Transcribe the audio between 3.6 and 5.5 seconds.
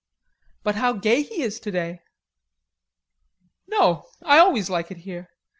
"No. I always like it here.